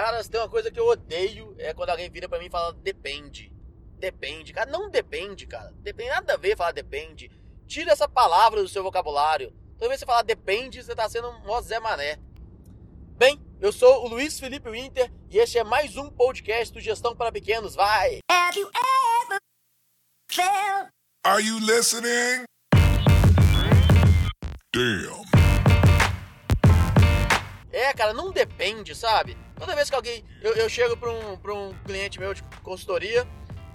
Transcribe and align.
Cara, 0.00 0.22
se 0.22 0.30
tem 0.30 0.40
uma 0.40 0.48
coisa 0.48 0.70
que 0.70 0.80
eu 0.80 0.86
odeio 0.86 1.54
é 1.58 1.74
quando 1.74 1.90
alguém 1.90 2.08
vira 2.08 2.26
pra 2.26 2.38
mim 2.38 2.46
e 2.46 2.50
fala 2.50 2.72
depende. 2.72 3.52
Depende. 3.98 4.50
Cara, 4.50 4.70
não 4.70 4.88
depende, 4.88 5.46
cara. 5.46 5.74
Depende 5.82 6.08
nada 6.08 6.32
a 6.32 6.36
ver 6.38 6.56
falar 6.56 6.72
depende. 6.72 7.30
Tira 7.66 7.92
essa 7.92 8.08
palavra 8.08 8.62
do 8.62 8.68
seu 8.68 8.82
vocabulário. 8.82 9.52
Toda 9.78 9.88
vez 9.88 10.00
que 10.00 10.06
você 10.06 10.06
falar 10.06 10.22
depende, 10.22 10.82
você 10.82 10.94
tá 10.94 11.06
sendo 11.06 11.28
um 11.28 11.60
Zé 11.60 11.78
Mané. 11.78 12.18
Bem, 13.18 13.38
eu 13.60 13.70
sou 13.70 14.06
o 14.06 14.08
Luiz 14.08 14.40
Felipe 14.40 14.70
Winter 14.70 15.12
e 15.28 15.36
este 15.36 15.58
é 15.58 15.64
mais 15.64 15.94
um 15.98 16.08
podcast 16.08 16.72
do 16.72 16.80
Gestão 16.80 17.14
para 17.14 17.30
Pequenos. 17.30 17.74
Vai! 17.74 18.20
Have 18.32 18.58
you 18.58 18.70
ever 18.70 19.38
felt... 20.30 20.88
Are 21.26 21.42
you 21.42 21.58
listening? 21.58 22.46
Damn. 24.72 25.39
É, 27.72 27.92
cara, 27.92 28.12
não 28.12 28.32
depende, 28.32 28.94
sabe? 28.94 29.36
Toda 29.56 29.74
vez 29.74 29.88
que 29.88 29.96
alguém. 29.96 30.24
Eu, 30.42 30.54
eu 30.54 30.68
chego 30.68 30.96
pra 30.96 31.10
um, 31.10 31.36
pra 31.36 31.54
um 31.54 31.72
cliente 31.84 32.18
meu 32.18 32.34
de 32.34 32.42
consultoria 32.62 33.26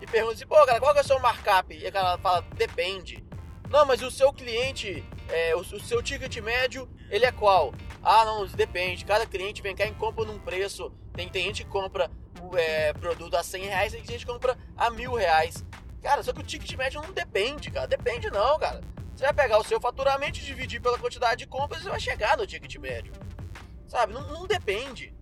e 0.02 0.06
pergunto 0.06 0.34
assim, 0.34 0.48
pô, 0.48 0.56
cara, 0.66 0.80
qual 0.80 0.94
que 0.94 1.00
é 1.00 1.02
o 1.02 1.06
seu 1.06 1.20
markup? 1.20 1.74
E 1.74 1.88
a 1.88 1.92
cara 1.92 2.18
fala, 2.18 2.42
depende. 2.56 3.24
Não, 3.70 3.86
mas 3.86 4.02
o 4.02 4.12
seu 4.12 4.32
cliente, 4.32 5.04
é, 5.30 5.56
o, 5.56 5.60
o, 5.60 5.80
seu 5.80 6.02
ticket 6.02 6.36
médio, 6.38 6.90
ele 7.10 7.26
é 7.26 7.32
qual? 7.32 7.74
Ah, 8.04 8.26
não, 8.26 8.46
depende. 8.46 9.06
Cada 9.06 9.26
cliente 9.26 9.62
vem 9.62 9.76
cá 9.76 9.86
e 9.86 9.94
compra 9.94 10.26
num 10.26 10.40
preço. 10.40 10.92
Tem, 11.14 11.30
tem 11.30 11.46
gente 11.46 11.64
que 11.64 11.70
compra 11.70 12.12
é, 12.58 12.94
produto 12.94 13.36
a 13.36 13.44
100 13.44 13.64
reais, 13.64 13.92
tem 13.94 14.06
gente 14.06 14.26
que 14.26 14.32
compra 14.32 14.58
a 14.76 14.90
mil 14.90 15.14
reais. 15.14 15.64
Cara, 16.04 16.22
só 16.22 16.32
que 16.32 16.42
o 16.42 16.44
ticket 16.44 16.72
médio 16.76 17.02
não 17.02 17.12
depende, 17.12 17.72
cara. 17.72 17.88
Depende 17.88 18.30
não, 18.30 18.60
cara. 18.60 18.82
Você 19.16 19.24
vai 19.24 19.34
pegar 19.34 19.58
o 19.58 19.64
seu 19.64 19.80
faturamento 19.80 20.40
e 20.40 20.44
dividir 20.44 20.82
pela 20.82 21.00
quantidade 21.00 21.38
de 21.38 21.48
compras 21.48 21.82
e 21.82 21.90
vai 21.90 22.00
chegar 22.00 22.38
no 22.38 22.46
ticket 22.46 22.76
médio. 22.76 23.14
Sabe? 23.96 24.12
Não, 24.12 24.28
não 24.28 24.46
depende. 24.46 25.16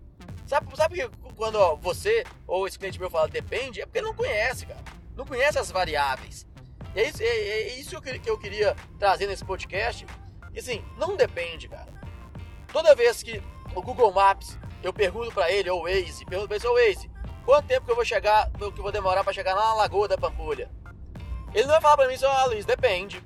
Sabe, 0.48 0.76
sabe 0.76 0.96
que 0.96 1.08
quando 1.36 1.76
você 1.76 2.24
ou 2.44 2.66
esse 2.66 2.76
cliente 2.76 2.98
meu 2.98 3.08
fala 3.08 3.28
depende, 3.28 3.80
é 3.80 3.86
porque 3.86 4.02
não 4.02 4.12
conhece, 4.12 4.66
cara. 4.66 4.80
Não 5.14 5.24
conhece 5.24 5.60
as 5.60 5.70
variáveis. 5.70 6.44
E 6.92 6.98
é 7.00 7.08
isso, 7.08 7.22
é, 7.22 7.26
é 7.26 7.78
isso 7.78 8.00
que 8.00 8.28
eu 8.28 8.36
queria 8.36 8.74
trazer 8.98 9.28
nesse 9.28 9.44
podcast. 9.44 10.04
E 10.52 10.58
assim, 10.58 10.84
não 10.98 11.14
depende, 11.14 11.68
cara. 11.68 11.86
Toda 12.72 12.96
vez 12.96 13.22
que 13.22 13.40
o 13.76 13.80
Google 13.80 14.12
Maps, 14.12 14.58
eu 14.82 14.92
pergunto 14.92 15.30
para 15.30 15.48
ele, 15.52 15.70
ou 15.70 15.82
o 15.82 15.84
Waze, 15.84 16.24
pergunto 16.24 16.48
pra 16.48 16.56
ele, 16.56 16.66
ô 16.66 16.74
Waze, 16.74 17.08
quanto 17.44 17.68
tempo 17.68 17.86
que 17.86 17.92
eu 17.92 17.96
vou 17.96 18.04
chegar, 18.04 18.50
que 18.50 18.64
eu 18.64 18.72
vou 18.72 18.90
demorar 18.90 19.22
para 19.22 19.32
chegar 19.32 19.54
na 19.54 19.72
Lagoa 19.74 20.08
da 20.08 20.18
Pampulha? 20.18 20.68
Ele 21.54 21.62
não 21.62 21.74
vai 21.74 21.80
falar 21.80 21.96
pra 21.96 22.08
mim, 22.08 22.16
ó, 22.24 22.46
Luiz, 22.46 22.66
depende. 22.66 23.22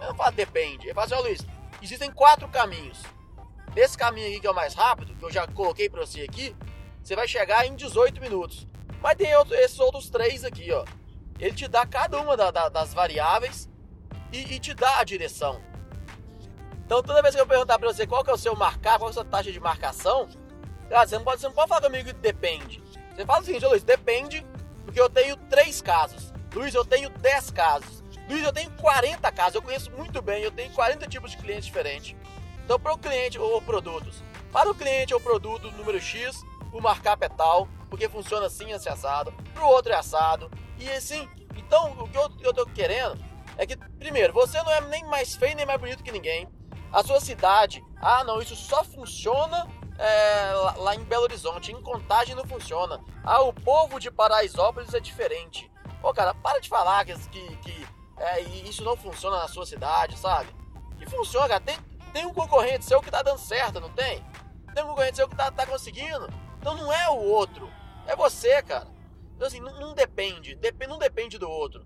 Ele 0.00 0.08
não 0.08 0.16
fala 0.16 0.32
depende. 0.32 0.88
Ele 0.88 0.94
fala 0.94 1.06
assim, 1.06 1.14
ó, 1.14 1.20
Luiz, 1.20 1.46
existem 1.80 2.10
quatro 2.10 2.48
caminhos. 2.48 3.00
Nesse 3.74 3.98
caminho 3.98 4.28
aqui 4.28 4.40
que 4.40 4.46
é 4.46 4.50
o 4.50 4.54
mais 4.54 4.74
rápido, 4.74 5.14
que 5.16 5.24
eu 5.24 5.30
já 5.30 5.46
coloquei 5.46 5.88
para 5.88 6.00
você 6.00 6.22
aqui, 6.22 6.54
você 7.02 7.16
vai 7.16 7.26
chegar 7.26 7.66
em 7.66 7.74
18 7.74 8.20
minutos. 8.20 8.66
Mas 9.02 9.16
tem 9.16 9.34
outro, 9.36 9.54
esses 9.54 9.78
outros 9.78 10.08
três 10.08 10.44
aqui, 10.44 10.70
ó. 10.72 10.84
Ele 11.38 11.54
te 11.54 11.66
dá 11.66 11.84
cada 11.84 12.18
uma 12.20 12.36
da, 12.36 12.50
da, 12.50 12.68
das 12.68 12.94
variáveis 12.94 13.68
e, 14.32 14.54
e, 14.54 14.60
te 14.60 14.72
dá 14.72 14.98
a 14.98 15.04
direção. 15.04 15.60
Então 16.86 17.02
toda 17.02 17.20
vez 17.20 17.34
que 17.34 17.40
eu 17.40 17.46
perguntar 17.46 17.78
para 17.78 17.92
você 17.92 18.06
qual 18.06 18.22
que 18.22 18.30
é 18.30 18.34
o 18.34 18.38
seu 18.38 18.54
marcar, 18.54 18.98
qual 18.98 19.08
é 19.08 19.10
a 19.10 19.14
sua 19.14 19.24
taxa 19.24 19.50
de 19.50 19.58
marcação, 19.58 20.28
cara, 20.88 21.06
você 21.06 21.16
não 21.16 21.24
pode, 21.24 21.40
você 21.40 21.46
não 21.48 21.54
pode 21.54 21.68
falar 21.68 21.80
comigo 21.80 22.06
que 22.06 22.14
depende. 22.14 22.82
Você 23.14 23.26
fala 23.26 23.40
o 23.40 23.44
seguinte, 23.44 23.66
Luiz, 23.66 23.82
depende, 23.82 24.46
porque 24.84 25.00
eu 25.00 25.10
tenho 25.10 25.36
três 25.36 25.82
casos. 25.82 26.32
Luiz, 26.54 26.72
eu 26.72 26.84
tenho 26.84 27.10
10 27.10 27.50
casos. 27.50 28.04
Luiz, 28.28 28.44
eu 28.44 28.52
tenho 28.52 28.70
40 28.72 29.32
casos. 29.32 29.56
Eu 29.56 29.62
conheço 29.62 29.90
muito 29.90 30.22
bem, 30.22 30.42
eu 30.42 30.52
tenho 30.52 30.70
40 30.70 31.06
tipos 31.08 31.32
de 31.32 31.36
clientes 31.36 31.66
diferentes. 31.66 32.14
Então, 32.64 32.80
para 32.80 32.94
o 32.94 32.98
cliente 32.98 33.38
ou 33.38 33.60
produtos, 33.60 34.22
para 34.50 34.70
o 34.70 34.74
cliente 34.74 35.12
ou 35.12 35.20
produto 35.20 35.70
número 35.72 36.00
X, 36.00 36.42
o 36.72 36.80
markup 36.80 37.24
é 37.24 37.28
tal, 37.28 37.68
porque 37.90 38.08
funciona 38.08 38.46
assim, 38.46 38.72
assim 38.72 38.88
assado. 38.88 39.32
Para 39.52 39.64
o 39.64 39.68
outro 39.68 39.92
é 39.92 39.96
assado. 39.96 40.50
E 40.78 40.90
assim, 40.90 41.28
então 41.56 41.92
o 41.92 42.08
que 42.08 42.16
eu, 42.16 42.50
estou 42.50 42.66
querendo 42.66 43.22
é 43.56 43.66
que, 43.66 43.76
primeiro, 43.76 44.32
você 44.32 44.60
não 44.62 44.72
é 44.72 44.80
nem 44.82 45.04
mais 45.04 45.36
feio 45.36 45.56
nem 45.56 45.66
mais 45.66 45.80
bonito 45.80 46.02
que 46.02 46.10
ninguém. 46.10 46.48
A 46.92 47.02
sua 47.02 47.20
cidade, 47.20 47.84
ah 48.00 48.24
não, 48.24 48.40
isso 48.40 48.56
só 48.56 48.82
funciona 48.84 49.68
é, 49.98 50.52
lá, 50.76 50.94
em 50.94 51.04
Belo 51.04 51.24
Horizonte, 51.24 51.72
em 51.72 51.82
Contagem 51.82 52.34
não 52.34 52.44
funciona. 52.44 53.00
Ah, 53.22 53.42
o 53.42 53.52
povo 53.52 54.00
de 54.00 54.10
Paraisópolis 54.10 54.94
é 54.94 55.00
diferente. 55.00 55.70
Pô, 56.00 56.12
cara, 56.12 56.34
para 56.34 56.60
de 56.60 56.68
falar 56.68 57.04
que, 57.04 57.14
que, 57.14 57.86
é, 58.18 58.40
isso 58.40 58.82
não 58.84 58.96
funciona 58.96 59.38
na 59.38 59.48
sua 59.48 59.66
cidade, 59.66 60.18
sabe? 60.18 60.54
Que 60.98 61.08
funciona, 61.08 61.48
cara. 61.48 61.60
Tem, 61.60 61.76
tem 62.14 62.24
um 62.24 62.32
concorrente 62.32 62.84
seu 62.84 63.02
que 63.02 63.10
tá 63.10 63.22
dando 63.22 63.40
certo, 63.40 63.80
não 63.80 63.90
tem? 63.90 64.24
Tem 64.72 64.84
um 64.84 64.86
concorrente 64.86 65.16
seu 65.16 65.28
que 65.28 65.34
tá, 65.34 65.50
tá 65.50 65.66
conseguindo. 65.66 66.32
Então 66.60 66.76
não 66.76 66.92
é 66.92 67.10
o 67.10 67.16
outro, 67.16 67.68
é 68.06 68.14
você, 68.14 68.62
cara. 68.62 68.86
Então 69.34 69.48
assim, 69.48 69.58
não, 69.58 69.80
não 69.80 69.94
depende, 69.94 70.54
dep 70.54 70.86
não 70.86 70.96
depende 70.96 71.38
do 71.38 71.50
outro. 71.50 71.84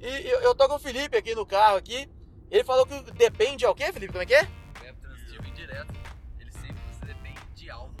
E 0.00 0.06
eu, 0.28 0.40
eu 0.40 0.54
tô 0.56 0.68
com 0.68 0.74
o 0.74 0.78
Felipe 0.78 1.16
aqui 1.16 1.36
no 1.36 1.46
carro 1.46 1.76
aqui. 1.76 2.10
Ele 2.50 2.64
falou 2.64 2.84
que 2.84 3.00
depende 3.12 3.64
ao 3.64 3.74
quê, 3.74 3.92
Felipe? 3.92 4.12
Como 4.12 4.24
é 4.24 4.26
que 4.26 4.34
é? 4.34 4.42
Verbo 4.80 5.00
transitivo 5.00 5.46
indireto. 5.46 5.94
Ele 6.40 6.50
sempre 6.50 6.82
você 6.90 7.06
depende 7.06 7.40
de 7.54 7.70
algo. 7.70 7.94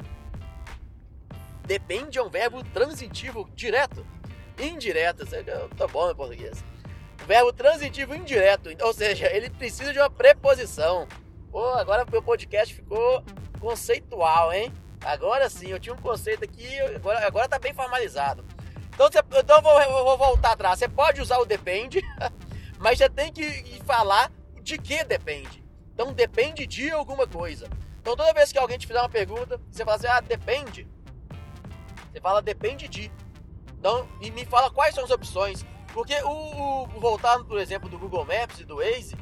Depende 1.64 2.18
é 2.18 2.22
um 2.22 2.28
verbo 2.28 2.64
transitivo 2.64 3.48
direto. 3.54 4.04
Indireto. 4.58 5.24
Tá 5.76 5.86
bom 5.86 6.10
em 6.10 6.16
português. 6.16 6.64
Verbo 7.26 7.52
transitivo 7.52 8.14
indireto. 8.14 8.70
Ou 8.82 8.92
seja, 8.92 9.30
ele 9.32 9.48
precisa 9.50 9.92
de 9.92 10.00
uma 10.00 10.10
preposição. 10.10 11.06
Pô, 11.54 11.68
agora 11.74 12.04
meu 12.10 12.20
podcast 12.20 12.74
ficou 12.74 13.22
conceitual, 13.60 14.52
hein? 14.52 14.72
Agora 15.00 15.48
sim, 15.48 15.68
eu 15.68 15.78
tinha 15.78 15.94
um 15.94 16.02
conceito 16.02 16.42
aqui, 16.42 16.80
agora, 16.80 17.24
agora 17.24 17.48
tá 17.48 17.60
bem 17.60 17.72
formalizado. 17.72 18.44
Então, 18.92 19.08
você, 19.08 19.20
então 19.20 19.58
eu, 19.58 19.62
vou, 19.62 19.80
eu 19.80 20.04
vou 20.04 20.18
voltar 20.18 20.50
atrás. 20.50 20.80
Você 20.80 20.88
pode 20.88 21.20
usar 21.20 21.38
o 21.38 21.44
depende, 21.44 22.02
mas 22.80 22.98
já 22.98 23.08
tem 23.08 23.32
que 23.32 23.80
falar 23.84 24.32
de 24.62 24.76
que 24.76 25.04
depende. 25.04 25.64
Então 25.92 26.12
depende 26.12 26.66
de 26.66 26.90
alguma 26.90 27.24
coisa. 27.24 27.70
Então 28.00 28.16
toda 28.16 28.34
vez 28.34 28.50
que 28.50 28.58
alguém 28.58 28.76
te 28.76 28.88
fizer 28.88 28.98
uma 28.98 29.08
pergunta, 29.08 29.60
você 29.70 29.84
fala 29.84 29.96
assim, 29.96 30.08
ah, 30.08 30.20
depende. 30.20 30.88
Você 32.10 32.20
fala 32.20 32.42
depende 32.42 32.88
de. 32.88 33.12
Então, 33.78 34.08
e 34.20 34.28
me 34.32 34.44
fala 34.44 34.72
quais 34.72 34.92
são 34.92 35.04
as 35.04 35.10
opções. 35.12 35.64
Porque 35.92 36.20
o, 36.24 36.82
o 36.82 36.86
voltando, 36.98 37.44
por 37.44 37.60
exemplo, 37.60 37.88
do 37.88 37.96
Google 37.96 38.24
Maps 38.24 38.58
e 38.58 38.64
do 38.64 38.78
Waze, 38.78 39.16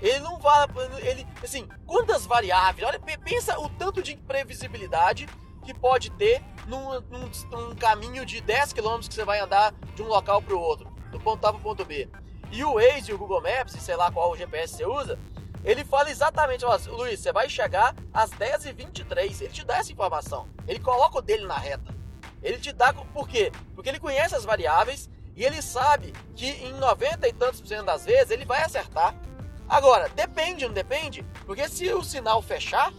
ele 0.00 0.20
não 0.20 0.40
fala, 0.40 0.68
ele, 0.98 1.26
assim, 1.42 1.68
quantas 1.86 2.26
variáveis? 2.26 2.86
Olha, 2.86 3.00
pensa 3.22 3.58
o 3.58 3.68
tanto 3.68 4.02
de 4.02 4.14
imprevisibilidade 4.14 5.28
que 5.64 5.74
pode 5.74 6.10
ter 6.12 6.42
num, 6.66 7.00
num, 7.02 7.30
num 7.50 7.74
caminho 7.76 8.24
de 8.24 8.40
10 8.40 8.72
km 8.72 9.00
que 9.00 9.14
você 9.14 9.24
vai 9.24 9.40
andar 9.40 9.74
de 9.94 10.02
um 10.02 10.06
local 10.06 10.40
para 10.40 10.54
o 10.54 10.60
outro, 10.60 10.90
do 11.10 11.20
ponto 11.20 11.44
A 11.44 11.52
para 11.52 11.60
o 11.60 11.62
ponto 11.62 11.84
B. 11.84 12.08
E 12.50 12.64
o 12.64 12.74
Waze 12.74 13.10
e 13.10 13.14
o 13.14 13.18
Google 13.18 13.42
Maps, 13.42 13.74
sei 13.74 13.94
lá 13.94 14.10
qual 14.10 14.36
GPS 14.36 14.74
você 14.74 14.86
usa, 14.86 15.18
ele 15.62 15.84
fala 15.84 16.10
exatamente, 16.10 16.64
ó, 16.64 16.78
Luiz, 16.88 17.20
você 17.20 17.32
vai 17.32 17.48
chegar 17.48 17.94
às 18.12 18.30
10h23. 18.30 19.42
Ele 19.42 19.52
te 19.52 19.64
dá 19.64 19.76
essa 19.76 19.92
informação. 19.92 20.48
Ele 20.66 20.80
coloca 20.80 21.18
o 21.18 21.22
dele 21.22 21.46
na 21.46 21.58
reta. 21.58 21.94
Ele 22.42 22.58
te 22.58 22.72
dá, 22.72 22.92
por 22.92 23.28
quê? 23.28 23.52
Porque 23.74 23.88
ele 23.88 24.00
conhece 24.00 24.34
as 24.34 24.44
variáveis 24.44 25.10
e 25.36 25.44
ele 25.44 25.60
sabe 25.60 26.12
que 26.34 26.46
em 26.46 26.72
90 26.74 27.28
e 27.28 27.32
tantos 27.32 27.60
por 27.60 27.66
cento 27.68 27.84
das 27.84 28.04
vezes 28.04 28.30
ele 28.30 28.46
vai 28.46 28.62
acertar. 28.62 29.14
Agora, 29.70 30.08
depende, 30.08 30.66
não 30.66 30.74
depende? 30.74 31.24
Porque 31.46 31.68
se 31.68 31.92
o 31.94 32.02
sinal 32.02 32.42
fechar, 32.42 32.92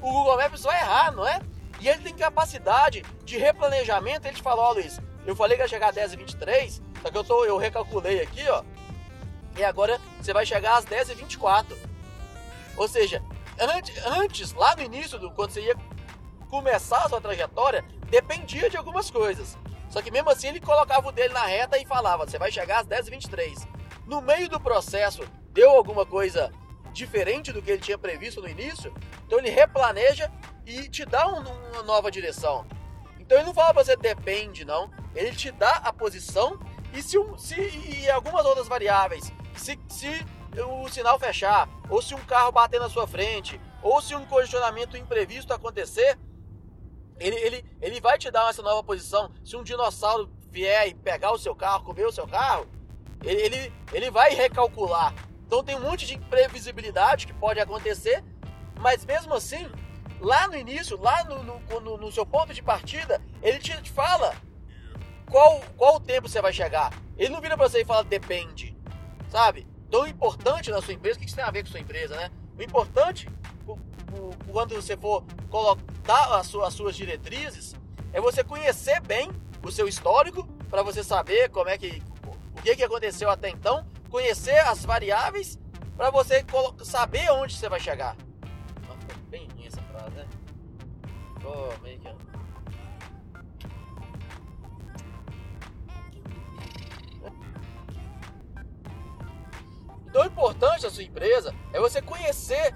o 0.00 0.10
Google 0.10 0.38
Maps 0.38 0.62
vai 0.62 0.80
errar, 0.80 1.12
não 1.12 1.28
é? 1.28 1.42
E 1.78 1.86
ele 1.90 2.02
tem 2.02 2.14
capacidade 2.14 3.04
de 3.22 3.36
replanejamento. 3.36 4.26
Ele 4.26 4.34
te 4.34 4.42
falou, 4.42 4.64
ó, 4.64 4.72
Luiz, 4.72 4.98
eu 5.26 5.36
falei 5.36 5.58
que 5.58 5.62
ia 5.62 5.68
chegar 5.68 5.90
às 5.90 5.94
10h23, 5.94 6.80
só 7.02 7.10
que 7.10 7.18
eu, 7.18 7.22
tô, 7.22 7.44
eu 7.44 7.58
recalculei 7.58 8.22
aqui, 8.22 8.48
ó. 8.48 8.64
E 9.58 9.62
agora 9.62 10.00
você 10.18 10.32
vai 10.32 10.46
chegar 10.46 10.78
às 10.78 10.86
10h24. 10.86 11.76
Ou 12.78 12.88
seja, 12.88 13.22
antes, 13.60 14.06
antes, 14.06 14.52
lá 14.54 14.74
no 14.74 14.82
início, 14.82 15.18
do, 15.18 15.30
quando 15.30 15.50
você 15.50 15.60
ia 15.60 15.76
começar 16.48 17.04
a 17.04 17.08
sua 17.10 17.20
trajetória, 17.20 17.84
dependia 18.08 18.70
de 18.70 18.78
algumas 18.78 19.10
coisas. 19.10 19.58
Só 19.90 20.00
que 20.00 20.10
mesmo 20.10 20.30
assim 20.30 20.48
ele 20.48 20.60
colocava 20.60 21.08
o 21.08 21.12
dele 21.12 21.34
na 21.34 21.44
reta 21.44 21.76
e 21.76 21.84
falava: 21.84 22.26
você 22.26 22.38
vai 22.38 22.50
chegar 22.50 22.80
às 22.80 22.86
10h23. 22.86 23.68
No 24.06 24.22
meio 24.22 24.48
do 24.48 24.58
processo, 24.58 25.22
deu 25.56 25.70
alguma 25.70 26.04
coisa 26.04 26.52
diferente 26.92 27.50
do 27.50 27.62
que 27.62 27.70
ele 27.70 27.80
tinha 27.80 27.96
previsto 27.96 28.42
no 28.42 28.48
início, 28.48 28.92
então 29.26 29.38
ele 29.38 29.48
replaneja 29.48 30.30
e 30.66 30.86
te 30.86 31.06
dá 31.06 31.26
um, 31.26 31.40
uma 31.40 31.82
nova 31.82 32.10
direção. 32.10 32.66
Então 33.18 33.38
ele 33.38 33.46
não 33.46 33.54
fala 33.54 33.72
pra 33.72 33.82
você 33.82 33.96
depende, 33.96 34.66
não. 34.66 34.90
Ele 35.14 35.34
te 35.34 35.50
dá 35.50 35.76
a 35.76 35.92
posição 35.92 36.58
e 36.92 37.02
se, 37.02 37.16
se 37.38 37.54
e 37.58 38.10
algumas 38.10 38.44
outras 38.44 38.68
variáveis. 38.68 39.32
Se, 39.56 39.80
se 39.88 40.26
o 40.62 40.88
sinal 40.90 41.18
fechar, 41.18 41.68
ou 41.88 42.02
se 42.02 42.14
um 42.14 42.24
carro 42.24 42.52
bater 42.52 42.78
na 42.78 42.90
sua 42.90 43.06
frente, 43.06 43.58
ou 43.82 44.00
se 44.02 44.14
um 44.14 44.26
congestionamento 44.26 44.96
imprevisto 44.96 45.54
acontecer, 45.54 46.18
ele, 47.18 47.36
ele, 47.36 47.64
ele 47.80 48.00
vai 48.00 48.18
te 48.18 48.30
dar 48.30 48.50
essa 48.50 48.62
nova 48.62 48.84
posição. 48.84 49.32
Se 49.42 49.56
um 49.56 49.62
dinossauro 49.62 50.30
vier 50.50 50.88
e 50.88 50.94
pegar 50.94 51.32
o 51.32 51.38
seu 51.38 51.54
carro, 51.56 51.84
comer 51.84 52.06
o 52.06 52.12
seu 52.12 52.26
carro, 52.26 52.66
ele, 53.24 53.40
ele, 53.40 53.72
ele 53.92 54.10
vai 54.10 54.34
recalcular. 54.34 55.14
Então 55.46 55.62
tem 55.62 55.76
um 55.76 55.80
monte 55.80 56.06
de 56.06 56.14
imprevisibilidade 56.14 57.26
que 57.26 57.32
pode 57.32 57.60
acontecer, 57.60 58.22
mas 58.80 59.04
mesmo 59.04 59.32
assim, 59.32 59.70
lá 60.20 60.48
no 60.48 60.56
início, 60.56 61.00
lá 61.00 61.24
no, 61.24 61.42
no, 61.44 61.96
no, 61.96 62.12
seu 62.12 62.26
ponto 62.26 62.52
de 62.52 62.62
partida, 62.62 63.20
ele 63.42 63.58
te, 63.58 63.72
fala 63.90 64.34
qual, 65.30 65.60
qual 65.76 66.00
tempo 66.00 66.28
você 66.28 66.40
vai 66.42 66.52
chegar. 66.52 66.92
Ele 67.16 67.30
não 67.30 67.40
vira 67.40 67.56
pra 67.56 67.68
você 67.68 67.82
e 67.82 67.84
fala 67.84 68.02
depende, 68.02 68.76
sabe? 69.30 69.66
Tão 69.90 70.06
importante 70.06 70.70
na 70.70 70.82
sua 70.82 70.94
empresa, 70.94 71.16
o 71.16 71.20
que 71.20 71.26
isso 71.26 71.36
tem 71.36 71.44
a 71.44 71.50
ver 71.50 71.62
com 71.62 71.70
sua 71.70 71.80
empresa, 71.80 72.16
né? 72.16 72.30
O 72.58 72.62
importante, 72.62 73.28
quando 74.50 74.74
você 74.74 74.96
for 74.96 75.24
colocar 75.48 76.36
as 76.36 76.74
suas 76.74 76.96
diretrizes, 76.96 77.74
é 78.12 78.20
você 78.20 78.42
conhecer 78.42 79.00
bem 79.00 79.30
o 79.62 79.70
seu 79.70 79.86
histórico, 79.86 80.46
para 80.68 80.82
você 80.82 81.04
saber 81.04 81.48
como 81.50 81.68
é 81.70 81.78
que 81.78 82.02
o 82.56 82.62
que, 82.62 82.74
que 82.74 82.82
aconteceu 82.82 83.30
até 83.30 83.48
então, 83.48 83.86
conhecer 84.10 84.58
as 84.58 84.84
variáveis 84.84 85.58
para 85.96 86.10
você 86.10 86.44
saber 86.84 87.30
onde 87.30 87.54
você 87.54 87.68
vai 87.68 87.80
chegar. 87.80 88.16
Nossa, 88.86 89.18
bem 89.28 89.48
ruim 89.48 89.66
essa 89.66 89.82
frase, 89.82 90.10
né? 90.10 90.26
Oh, 91.44 91.82
meio 91.82 91.98
que... 92.00 92.08
Então, 100.08 100.22
o 100.22 100.26
importante 100.26 100.82
da 100.82 100.90
sua 100.90 101.02
empresa 101.02 101.54
é 101.74 101.80
você 101.80 102.00
conhecer 102.00 102.74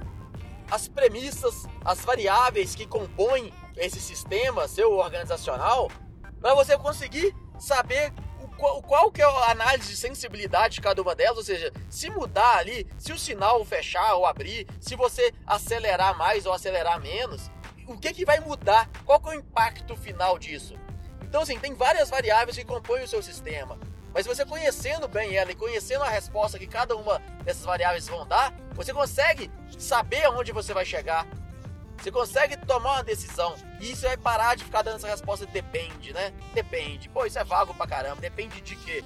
as 0.71 0.89
premissas, 0.89 1.67
as 1.85 2.05
variáveis 2.05 2.75
que 2.75 2.87
compõem 2.87 3.53
esse 3.77 3.99
sistema 3.99 4.69
seu 4.69 4.93
organizacional, 4.93 5.91
para 6.39 6.55
você 6.55 6.77
conseguir 6.77 7.35
saber 7.59 8.13
qual, 8.61 8.83
qual 8.83 9.11
que 9.11 9.23
é 9.23 9.25
a 9.25 9.51
análise 9.51 9.89
de 9.89 9.97
sensibilidade 9.97 10.75
de 10.75 10.81
cada 10.83 11.01
uma 11.01 11.15
delas, 11.15 11.39
ou 11.39 11.43
seja, 11.43 11.73
se 11.89 12.11
mudar 12.11 12.59
ali, 12.59 12.87
se 12.99 13.11
o 13.11 13.19
sinal 13.19 13.65
fechar 13.65 14.15
ou 14.15 14.27
abrir, 14.27 14.67
se 14.79 14.95
você 14.95 15.33
acelerar 15.47 16.17
mais 16.17 16.45
ou 16.45 16.53
acelerar 16.53 17.01
menos, 17.01 17.51
o 17.87 17.97
que, 17.97 18.13
que 18.13 18.25
vai 18.25 18.39
mudar? 18.39 18.89
Qual 19.07 19.19
que 19.19 19.31
é 19.31 19.33
o 19.33 19.39
impacto 19.39 19.97
final 19.97 20.39
disso? 20.39 20.75
Então, 21.23 21.41
assim, 21.41 21.59
tem 21.59 21.75
várias 21.75 22.11
variáveis 22.11 22.57
que 22.57 22.65
compõem 22.65 23.03
o 23.03 23.09
seu 23.09 23.23
sistema. 23.23 23.79
Mas 24.13 24.27
você 24.27 24.45
conhecendo 24.45 25.09
bem 25.09 25.37
ela 25.37 25.53
e 25.53 25.55
conhecendo 25.55 26.05
a 26.05 26.09
resposta 26.09 26.59
que 26.59 26.67
cada 26.67 26.95
uma 26.97 27.19
dessas 27.45 27.65
variáveis 27.65 28.09
vão 28.09 28.27
dar, 28.27 28.53
você 28.75 28.93
consegue 28.93 29.51
saber 29.79 30.25
aonde 30.25 30.53
você 30.53 30.75
vai 30.75 30.85
chegar. 30.85 31.27
Você 32.01 32.11
consegue 32.11 32.57
tomar 32.57 32.95
uma 32.95 33.05
decisão. 33.05 33.55
E 33.79 33.93
isso 33.93 34.03
vai 34.03 34.17
parar 34.17 34.55
de 34.57 34.65
ficar 34.65 34.83
dando 34.83 34.97
essa 34.97 35.09
resposta 35.09 35.45
depende, 35.47 36.13
né? 36.13 36.33
Depende. 36.55 37.09
Pô, 37.09 37.27
isso 37.27 37.39
é 37.39 37.45
vago 37.45 37.75
pra 37.75 37.87
caramba. 37.87 38.21
Depende 38.21 38.61
de 38.61 38.75
quê? 38.77 39.05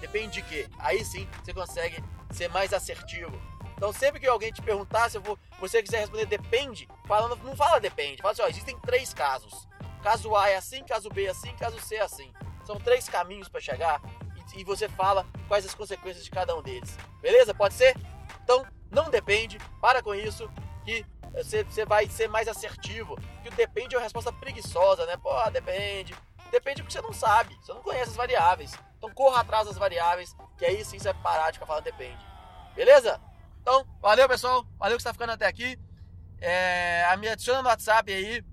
Depende 0.00 0.34
de 0.34 0.42
quê? 0.42 0.68
Aí 0.78 1.04
sim 1.04 1.28
você 1.42 1.52
consegue 1.52 2.02
ser 2.30 2.48
mais 2.48 2.72
assertivo. 2.72 3.40
Então 3.76 3.92
sempre 3.92 4.20
que 4.20 4.26
alguém 4.26 4.52
te 4.52 4.62
perguntar 4.62 5.10
se 5.10 5.18
você 5.58 5.82
quiser 5.82 6.00
responder 6.00 6.26
depende, 6.26 6.88
falando, 7.06 7.36
não 7.42 7.56
fala 7.56 7.80
depende. 7.80 8.22
Fala 8.22 8.32
assim, 8.32 8.42
ó, 8.42 8.48
existem 8.48 8.78
três 8.78 9.12
casos. 9.12 9.66
Caso 10.02 10.36
A 10.36 10.48
é 10.48 10.56
assim, 10.56 10.84
caso 10.84 11.08
B 11.08 11.24
é 11.24 11.30
assim, 11.30 11.54
caso 11.56 11.80
C 11.80 11.96
é 11.96 12.02
assim. 12.02 12.32
São 12.64 12.78
três 12.78 13.08
caminhos 13.08 13.48
para 13.48 13.60
chegar 13.60 14.00
e 14.56 14.64
você 14.64 14.88
fala 14.88 15.26
quais 15.48 15.64
as 15.64 15.74
consequências 15.74 16.24
de 16.24 16.30
cada 16.30 16.56
um 16.56 16.62
deles. 16.62 16.96
Beleza? 17.20 17.54
Pode 17.54 17.74
ser? 17.74 17.96
Então, 18.42 18.66
não 18.90 19.10
depende, 19.10 19.58
para 19.80 20.02
com 20.02 20.14
isso, 20.14 20.50
que 20.84 21.04
você, 21.34 21.64
você 21.64 21.84
vai 21.84 22.08
ser 22.08 22.28
mais 22.28 22.48
assertivo. 22.48 23.16
Que 23.42 23.48
o 23.48 23.52
depende 23.52 23.94
é 23.94 23.98
uma 23.98 24.04
resposta 24.04 24.32
preguiçosa, 24.32 25.06
né? 25.06 25.16
Pô, 25.16 25.30
depende. 25.50 26.14
Depende 26.50 26.82
porque 26.82 26.92
você 26.92 27.00
não 27.00 27.14
sabe, 27.14 27.56
você 27.62 27.72
não 27.72 27.82
conhece 27.82 28.10
as 28.10 28.16
variáveis. 28.16 28.72
Então 28.98 29.10
corra 29.14 29.40
atrás 29.40 29.66
das 29.66 29.78
variáveis, 29.78 30.36
que 30.58 30.66
aí 30.66 30.84
sim 30.84 30.98
você 30.98 31.12
vai 31.12 31.22
parar 31.22 31.50
de 31.50 31.54
ficar 31.54 31.66
falando 31.66 31.84
depende. 31.84 32.22
Beleza? 32.74 33.18
Então, 33.60 33.86
valeu 34.00 34.28
pessoal, 34.28 34.66
valeu 34.78 34.96
que 34.96 35.00
está 35.00 35.12
ficando 35.12 35.32
até 35.32 35.46
aqui. 35.46 35.78
É, 36.40 37.16
me 37.16 37.28
adiciona 37.28 37.62
no 37.62 37.68
WhatsApp 37.68 38.12
aí, 38.12 38.44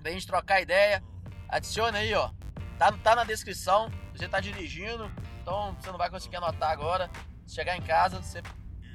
pra 0.00 0.12
gente 0.12 0.26
trocar 0.26 0.60
ideia. 0.60 1.02
Adiciona 1.48 1.98
aí, 1.98 2.14
ó. 2.14 2.30
Tá, 2.78 2.92
tá 2.92 3.16
na 3.16 3.24
descrição. 3.24 3.90
Você 4.14 4.28
tá 4.28 4.38
dirigindo, 4.40 5.10
então 5.42 5.74
você 5.80 5.90
não 5.90 5.98
vai 5.98 6.10
conseguir 6.10 6.36
anotar 6.36 6.70
agora. 6.70 7.10
Chegar 7.46 7.76
em 7.76 7.82
casa, 7.82 8.22
você 8.22 8.42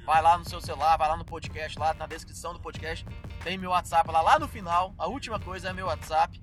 vai 0.06 0.22
lá 0.22 0.38
no 0.38 0.48
seu 0.48 0.62
celular, 0.62 0.98
vai 0.98 1.08
lá 1.08 1.18
no 1.18 1.26
podcast, 1.26 1.78
lá 1.78 1.94
na 1.94 2.06
descrição 2.06 2.54
do 2.54 2.60
podcast, 2.60 3.06
tem 3.44 3.58
meu 3.58 3.72
WhatsApp 3.72 4.10
lá, 4.12 4.22
lá 4.22 4.40
no 4.40 4.48
final. 4.48 4.94
A 4.98 5.08
última 5.08 5.40
coisa 5.40 5.70
é 5.70 5.74
meu 5.74 5.88
WhatsApp. 5.88 6.42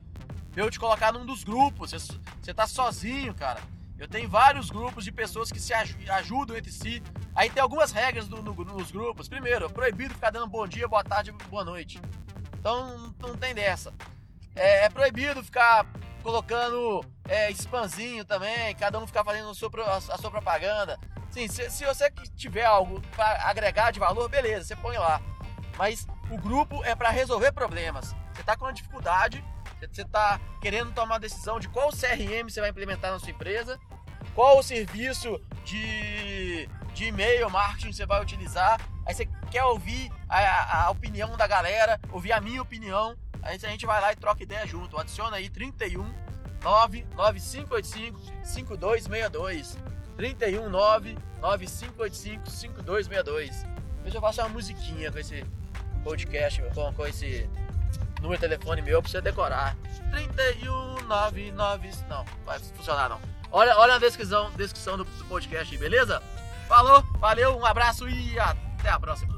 Eu 0.57 0.71
te 0.71 0.79
colocar 0.79 1.13
num 1.13 1.25
dos 1.25 1.45
grupos. 1.45 1.93
Você, 1.93 2.55
tá 2.55 2.67
sozinho, 2.67 3.35
cara. 3.35 3.61
Eu 3.99 4.09
tenho 4.09 4.29
vários 4.29 4.71
grupos 4.71 5.05
de 5.05 5.13
pessoas 5.13 5.51
que 5.51 5.61
se 5.61 5.73
ajudam 5.73 6.57
entre 6.57 6.73
si. 6.73 7.03
Aí 7.35 7.51
tem 7.51 7.63
algumas 7.63 7.93
regras 7.93 8.29
do, 8.29 8.43
no, 8.43 8.53
nos 8.53 8.91
grupos. 8.91 9.29
Primeiro, 9.29 9.67
é 9.67 9.69
proibido 9.69 10.15
ficar 10.15 10.31
dando 10.31 10.49
bom 10.49 10.67
dia, 10.67 10.89
boa 10.89 11.05
tarde, 11.05 11.33
boa 11.49 11.65
noite. 11.65 12.01
Então 12.59 13.15
não 13.21 13.37
tem 13.37 13.55
dessa. 13.55 13.93
É, 14.55 14.85
é 14.85 14.89
proibido 14.89 15.43
ficar 15.43 15.87
colocando 16.23 17.05
é, 17.29 17.51
spamzinho 17.53 18.25
também, 18.25 18.75
cada 18.75 18.99
um 18.99 19.07
ficar 19.07 19.25
fazendo 19.25 19.51
a 19.51 19.55
sua, 19.55 19.71
a 19.97 20.19
sua 20.19 20.31
propaganda. 20.31 20.99
Sim, 21.31 21.47
se, 21.49 21.71
se 21.71 21.85
você 21.85 22.11
tiver 22.37 22.65
algo 22.65 23.01
para 23.15 23.49
agregar 23.49 23.91
de 23.91 24.01
valor, 24.01 24.29
beleza, 24.29 24.65
você 24.65 24.77
põe 24.77 24.97
lá. 24.97 25.21
Mas 25.77 26.07
o 26.31 26.39
grupo 26.39 26.83
é 26.85 26.95
para 26.95 27.11
resolver 27.11 27.53
problemas. 27.53 28.15
Você 28.33 28.41
está 28.41 28.57
com 28.57 28.65
uma 28.65 28.73
dificuldade, 28.73 29.45
você 29.81 30.03
está 30.03 30.41
querendo 30.61 30.93
tomar 30.93 31.15
uma 31.15 31.21
decisão 31.21 31.61
de 31.61 31.69
qual 31.69 31.91
CRM 31.91 32.49
você 32.49 32.61
vai 32.61 32.71
implementar 32.71 33.13
na 33.13 33.19
sua 33.19 33.31
empresa, 33.31 33.79
qual 34.35 34.59
o 34.59 34.63
serviço 34.63 35.41
de, 35.65 36.69
de 36.95 37.05
e-mail 37.07 37.49
marketing 37.51 37.93
você 37.93 38.07
vai 38.07 38.23
utilizar. 38.23 38.81
Aí 39.07 39.15
você 39.15 39.27
quer 39.51 39.65
ouvir 39.65 40.11
a, 40.29 40.87
a 40.87 40.91
opinião 40.91 41.37
da 41.37 41.47
galera, 41.47 42.01
ouvir 42.11 42.33
a 42.33 42.41
minha 42.41 42.61
opinião. 42.61 43.17
Aí 43.43 43.57
a 43.57 43.69
gente 43.69 43.87
vai 43.87 44.01
lá 44.01 44.13
e 44.13 44.17
troca 44.17 44.43
ideia 44.43 44.67
junto. 44.67 44.99
Adiciona 44.99 45.37
aí 45.37 45.49
31 45.49 46.05
99585 46.63 48.21
5262. 48.45 49.79
319 50.19 51.17
9585 51.41 52.51
5262. 52.51 53.63
Depois 53.97 54.15
eu 54.15 54.21
faço 54.21 54.41
uma 54.41 54.49
musiquinha 54.49 55.13
com 55.13 55.19
esse 55.19 55.47
podcast, 56.03 56.61
com, 56.75 56.93
com 56.93 57.07
esse 57.07 57.49
número 58.21 58.35
de 58.35 58.49
telefone 58.49 58.83
meu 58.83 59.01
pra 59.01 59.09
você 59.09 59.21
decorar. 59.21 59.77
31999. 60.11 61.91
Não, 62.09 62.25
vai 62.45 62.59
funcionar 62.59 63.09
não. 63.09 63.21
Olha, 63.53 63.79
olha 63.79 63.93
na 63.95 64.01
descrição, 64.01 64.51
descrição 64.57 64.97
do, 64.97 65.05
do 65.05 65.25
podcast, 65.27 65.79
beleza? 65.79 66.21
Falou, 66.67 67.01
valeu, 67.21 67.57
um 67.57 67.65
abraço 67.65 68.09
e 68.09 68.39
até 68.41 68.91
a 68.91 68.99
próxima. 68.99 69.38